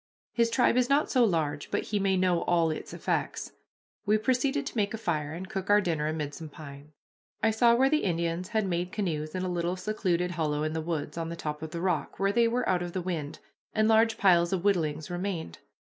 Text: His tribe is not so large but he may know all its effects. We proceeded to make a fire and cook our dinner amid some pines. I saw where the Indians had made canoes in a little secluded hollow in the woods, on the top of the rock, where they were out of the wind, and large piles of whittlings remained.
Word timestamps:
His 0.33 0.49
tribe 0.49 0.77
is 0.77 0.89
not 0.89 1.11
so 1.11 1.23
large 1.23 1.69
but 1.69 1.83
he 1.83 1.99
may 1.99 2.17
know 2.17 2.41
all 2.45 2.71
its 2.71 2.91
effects. 2.91 3.51
We 4.03 4.17
proceeded 4.17 4.65
to 4.65 4.75
make 4.75 4.95
a 4.95 4.97
fire 4.97 5.31
and 5.33 5.47
cook 5.47 5.69
our 5.69 5.79
dinner 5.79 6.07
amid 6.07 6.33
some 6.33 6.49
pines. 6.49 6.89
I 7.43 7.51
saw 7.51 7.75
where 7.75 7.87
the 7.87 8.03
Indians 8.03 8.47
had 8.47 8.65
made 8.65 8.91
canoes 8.91 9.35
in 9.35 9.43
a 9.43 9.47
little 9.47 9.75
secluded 9.75 10.31
hollow 10.31 10.63
in 10.63 10.73
the 10.73 10.81
woods, 10.81 11.19
on 11.19 11.29
the 11.29 11.35
top 11.35 11.61
of 11.61 11.69
the 11.69 11.81
rock, 11.81 12.19
where 12.19 12.31
they 12.31 12.47
were 12.47 12.67
out 12.67 12.81
of 12.81 12.93
the 12.93 13.01
wind, 13.03 13.37
and 13.75 13.87
large 13.87 14.17
piles 14.17 14.51
of 14.51 14.63
whittlings 14.63 15.11
remained. 15.11 15.59